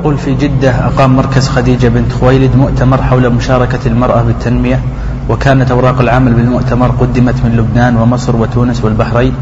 يقول 0.00 0.18
في 0.18 0.34
جدة 0.34 0.70
أقام 0.70 1.16
مركز 1.16 1.48
خديجة 1.48 1.88
بنت 1.88 2.12
خويلد 2.12 2.56
مؤتمر 2.56 3.02
حول 3.02 3.30
مشاركة 3.30 3.78
المرأة 3.86 4.22
بالتنمية 4.22 4.80
وكانت 5.28 5.70
أوراق 5.70 6.00
العمل 6.00 6.32
بالمؤتمر 6.32 6.88
قدمت 7.00 7.34
من 7.44 7.56
لبنان 7.56 7.96
ومصر 7.96 8.36
وتونس 8.36 8.84
والبحرين 8.84 9.34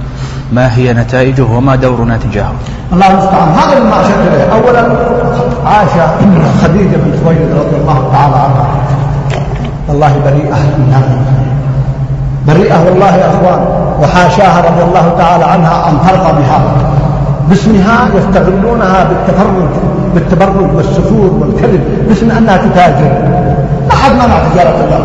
ما 0.52 0.77
هي 0.77 0.93
نتائجه 0.93 1.43
وما 1.43 1.77
دورنا 1.77 2.16
تجاهه؟ 2.16 2.52
الله 2.93 3.11
المستعان. 3.11 3.48
هذا 3.48 3.84
ما 3.84 4.00
أشرت 4.00 4.50
أولا 4.52 4.82
عاش 5.66 5.91
خديجة 6.62 6.96
بنت 6.96 7.14
خويلد 7.25 7.50
رضي 7.50 7.77
الله 7.77 8.09
تعالى 8.12 8.36
عنها. 8.36 8.66
والله 9.88 10.12
بريئة. 10.25 10.56
منها 10.79 11.02
بريئة 12.46 12.84
والله 12.84 13.16
يا 13.16 13.30
أخوان. 13.30 13.61
وحاشاها 14.00 14.59
رضي 14.70 14.82
الله 14.82 15.14
تعالى 15.18 15.45
عنها 15.45 15.88
أن 15.88 15.98
ترقى 16.06 16.33
بها. 16.37 16.61
باسمها 17.48 18.09
يستغلونها 18.15 19.09
بالتبرج 20.15 20.77
والسفور 20.77 21.30
والكذب 21.41 22.09
باسم 22.09 22.30
أنها 22.30 22.56
تتاجر. 22.56 23.12
ما 23.89 23.95
حد 23.95 24.12
منع 24.12 24.39
تجارة 24.52 24.77
الله 24.84 25.01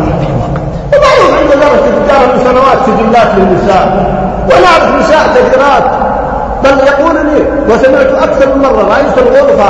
وما 0.92 1.36
عند 1.38 1.50
درجة 1.50 1.86
التجارة 1.96 2.26
من 2.32 2.44
سنوات 2.44 2.78
سجلات 2.86 3.28
للنساء. 3.36 4.14
ونعرف 4.44 5.00
نساء 5.00 5.22
تاجرات 5.34 5.84
بل 6.64 6.86
يقول 6.86 7.14
لي 7.14 7.72
وسمعت 7.74 8.22
أكثر 8.22 8.54
من 8.54 8.62
مرة 8.62 8.94
رئيس 8.94 9.18
الغرفة 9.18 9.68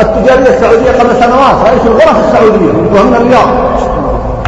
التجارية 0.00 0.50
السعودية 0.56 0.90
قبل 0.90 1.16
سنوات 1.20 1.56
رئيس 1.66 1.82
الغرف 1.86 2.16
السعودية 2.28 2.72
وهم 2.94 3.14
الرياض 3.14 3.48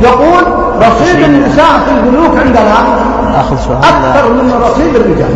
يقول 0.03 0.45
رصيد 0.81 1.25
النساء 1.25 1.73
في 1.87 1.91
البنوك 1.91 2.39
عندنا 2.39 2.77
أكثر 3.83 4.33
من 4.33 4.53
رصيد 4.63 4.97
الرجال. 4.97 5.35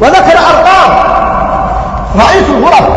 وذكر 0.00 0.38
أرقام. 0.38 0.99
رئيس 2.16 2.48
الغرف 2.48 2.88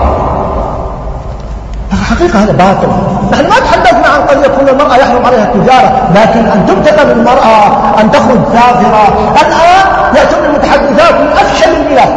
الحقيقة 1.93 2.43
هذا 2.43 2.51
باطل. 2.51 2.87
نحن 3.31 3.43
ما 3.49 3.55
تحدثنا 3.59 4.07
عن 4.07 4.21
قضية 4.21 4.47
كل 4.47 4.69
المرأة 4.69 4.95
يحرم 4.95 5.25
عليها 5.25 5.43
التجارة 5.43 6.09
لكن 6.15 6.39
أن 6.39 6.65
تبتدى 6.65 7.05
بالمرأة 7.05 7.65
أن 7.99 8.11
تخرج 8.11 8.39
سافرة 8.53 9.07
الآن 9.41 10.15
يأتون 10.15 10.45
المتحدثات 10.45 11.13
من 11.13 11.27
أفشل 11.27 11.69
البلاد. 11.69 12.13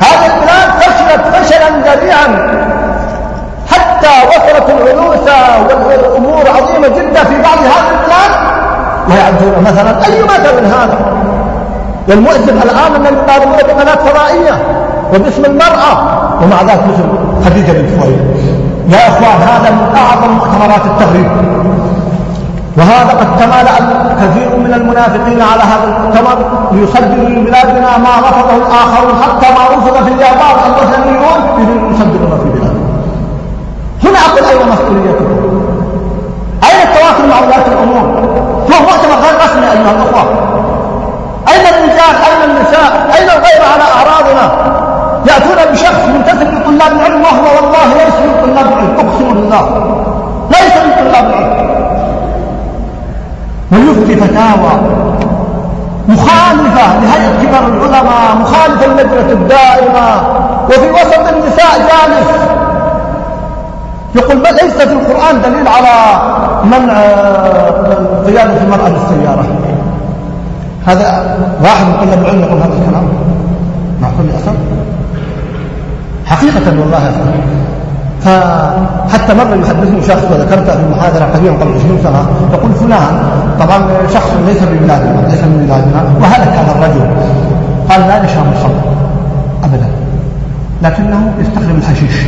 هذه 0.00 0.26
البلاد 0.26 0.70
فشلت 0.80 1.20
فشلا 1.34 1.68
ذريعا 1.68 2.26
حتى 3.70 4.08
وصلت 4.28 4.70
العنوسة 4.70 5.36
والأمور 5.88 6.48
عظيمة 6.48 6.88
جدا 6.88 7.24
في 7.24 7.42
بعض 7.42 7.58
هذه 7.58 7.90
البلاد. 7.90 8.32
ويعدون 9.08 9.64
مثلا 9.64 10.06
أي 10.06 10.22
مثل 10.22 10.66
هذا. 10.66 10.98
والمؤسف 12.08 12.64
الآن 12.64 12.94
أنهم 12.94 13.14
يطالبون 13.18 13.56
بقناة 13.56 13.94
فضائية. 13.94 14.51
وباسم 15.12 15.44
المرأة 15.44 15.92
ومع 16.42 16.62
ذلك 16.62 16.82
مثل 16.88 17.04
خديجة 17.44 17.72
بنت 17.72 18.00
خويلد. 18.00 18.36
يا 18.88 19.08
إخوان 19.08 19.38
هذا 19.48 19.70
من 19.70 19.96
أعظم 19.96 20.30
مؤتمرات 20.34 20.84
التغريب. 20.86 21.30
وهذا 22.76 23.10
قد 23.20 23.36
تمالأ 23.36 23.74
كثير 24.20 24.56
من 24.64 24.72
المنافقين 24.74 25.42
على 25.42 25.62
هذا 25.62 25.84
المؤتمر 25.84 26.36
ليصدروا 26.72 27.28
لبلادنا 27.28 27.98
ما 27.98 28.14
رفضه 28.18 28.56
الآخرون 28.56 29.14
حتى 29.22 29.46
ما 29.54 29.76
رفض 29.76 30.04
في 30.04 30.14
اليابان 30.14 30.56
الوثنيون 30.66 31.38
يريدون 31.58 31.94
يصدرون 31.94 32.40
في 32.42 32.48
بلادنا. 32.58 32.82
هنا 34.04 34.18
أقول 34.18 34.44
أين 34.44 34.68
مسؤوليتكم 34.72 35.26
أين 36.64 36.88
التواصل 36.88 37.28
مع 37.30 37.38
ولاة 37.46 37.66
الأمور 37.72 38.06
هو 38.70 38.82
مؤتمر 38.82 39.16
غير 39.24 39.36
رسمي 39.44 39.66
أيها 39.66 39.90
الأخوة 39.90 40.22
أين 41.48 41.66
الرجال 41.74 42.14
أين 42.28 42.50
النساء 42.50 42.90
أين 43.18 43.28
الغير 43.28 43.62
على 43.72 43.84
أعراضنا 43.96 44.52
يأتون 45.26 45.72
بشخص 45.72 46.02
لطلاب 46.82 47.00
العلم 47.00 47.22
وهو 47.22 47.56
والله 47.56 47.88
ليس 48.04 48.14
من 48.14 48.32
طلاب 48.42 48.66
العلم 48.66 48.94
أقسم 48.98 49.34
بالله. 49.34 49.64
ليس 50.50 50.74
من 50.84 50.92
طلاب 50.98 51.24
العلم. 51.24 51.72
ويفتي 53.72 54.16
فتاوى. 54.16 54.72
مخالفة 56.08 57.00
لهيئة 57.00 57.42
كبار 57.42 57.66
العلماء 57.66 58.36
مخالفة 58.40 58.86
للجنة 58.86 59.32
الدائمة. 59.32 60.22
وفي 60.68 60.90
وسط 60.90 61.28
النساء 61.28 61.78
جالس. 61.78 62.30
يقول 64.14 64.36
ما 64.36 64.48
ليس 64.48 64.72
في 64.72 64.92
القرآن 64.92 65.42
دليل 65.42 65.68
على 65.68 66.22
منع 66.64 66.94
قيادة 68.26 68.62
المرأة 68.62 68.88
بالسيارة 68.88 69.44
هذا 70.86 71.36
واحد 71.62 71.86
من 71.86 71.94
طلاب 72.02 72.22
العلم 72.22 72.42
يقول 72.42 72.58
هذا 72.58 72.72
الكلام. 72.82 73.08
معقول 74.02 74.26
يا 74.30 74.36
أسف 74.36 74.71
حقيقة 76.42 76.80
والله. 76.80 77.12
فحتى 78.20 79.34
مرة 79.34 79.54
يحدثني 79.54 80.02
شخص 80.02 80.24
وذكرته 80.30 80.72
في 80.72 80.88
محاضرة 80.90 81.24
قريبا 81.24 81.52
قبل 81.52 81.72
20 81.74 81.98
سنة 82.02 82.26
يقول 82.52 82.72
فلان 82.72 83.22
طبعا 83.60 83.78
شخص 84.14 84.30
ليس 84.46 84.62
من 84.62 84.78
بلادنا 84.82 85.28
ليس 85.28 85.42
من 85.44 85.66
بلادنا 85.66 86.04
وهلك 86.20 86.48
هذا 86.48 86.72
الرجل. 86.72 87.10
قال 87.90 88.00
لا 88.00 88.24
يشرب 88.24 88.46
الخمر 88.52 88.82
أبدا 89.64 89.88
لكنه 90.82 91.32
يستخدم 91.40 91.76
الحشيش. 91.78 92.26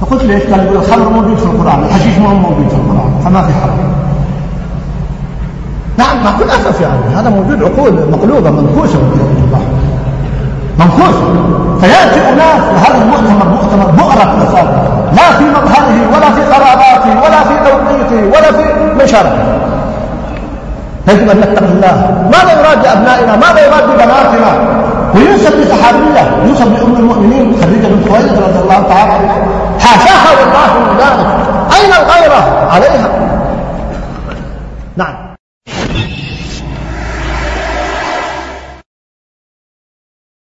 فقلت 0.00 0.24
ليش؟ 0.24 0.42
قال 0.42 0.76
الخمر 0.76 1.08
موجود 1.08 1.36
في 1.36 1.44
القرآن 1.46 1.82
الحشيش 1.84 2.18
ما 2.18 2.28
هو 2.28 2.34
موجود 2.34 2.68
في 2.68 2.74
القرآن 2.74 3.10
فما 3.24 3.42
في 3.42 3.52
حرام 3.52 3.78
نعم 5.98 6.24
مع 6.24 6.38
كل 6.38 6.50
أسف 6.50 6.80
يعني 6.80 7.16
هذا 7.16 7.30
موجود 7.30 7.62
عقول 7.62 7.92
مقلوبة 8.12 8.50
منكوسة 8.50 8.98
والعياذ 8.98 9.44
الله 9.44 9.60
منفوس 10.78 11.16
فيأتي 11.80 12.28
أناس 12.28 12.62
لهذا 12.74 13.02
المؤتمر 13.02 13.48
مؤتمر 13.48 13.90
بؤرة 13.90 14.36
فساد 14.40 14.68
لا 15.12 15.32
في 15.38 15.44
مظهره 15.44 15.98
ولا 16.12 16.30
في 16.30 16.42
قراباته 16.52 17.20
ولا 17.22 17.40
في 17.44 17.54
توقيته 17.70 18.26
ولا 18.26 18.52
في 18.52 18.64
مشاركه 19.04 19.58
يجب 21.08 21.30
أن 21.30 21.40
نتقي 21.40 21.66
الله. 21.66 22.28
ماذا 22.32 22.60
يراد 22.60 22.82
بأبنائنا 22.82 23.36
ماذا 23.36 23.66
يراد 23.66 23.84
ببناتنا؟ 23.84 24.52
وينسب 25.14 25.54
لصحابية 25.60 26.46
ينسب 26.46 26.72
لأم 26.72 26.96
المؤمنين. 26.96 27.56
خديجة 27.62 27.86
بنت 27.86 28.08
خويلد 28.08 28.38
رضي 28.38 28.58
الله 28.58 28.82
تعالى 28.88 29.12
عنها. 29.12 29.36
حاشاها 29.80 30.30
والله 30.40 30.70
من 30.78 30.96
ذلك. 30.98 31.26
أين 31.76 31.92
الغيرة؟ 31.92 32.68
عليها. 32.70 33.08